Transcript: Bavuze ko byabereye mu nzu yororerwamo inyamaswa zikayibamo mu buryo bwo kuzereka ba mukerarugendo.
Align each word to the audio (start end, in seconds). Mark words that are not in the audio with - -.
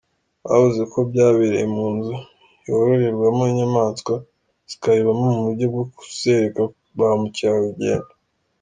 Bavuze 0.45 0.81
ko 0.91 0.97
byabereye 1.09 1.65
mu 1.75 1.87
nzu 1.95 2.15
yororerwamo 2.65 3.43
inyamaswa 3.51 4.13
zikayibamo 4.69 5.25
mu 5.35 5.41
buryo 5.45 5.65
bwo 5.73 5.83
kuzereka 5.95 6.59
ba 6.99 7.09
mukerarugendo. 7.21 8.11